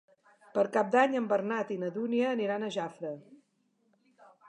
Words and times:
Per 0.55 0.63
Cap 0.77 0.89
d'Any 0.95 1.13
en 1.19 1.27
Bernat 1.35 1.75
i 1.77 1.79
na 1.83 1.91
Dúnia 1.99 2.35
aniran 2.39 2.67
a 2.67 2.73
Jafre. 2.79 3.17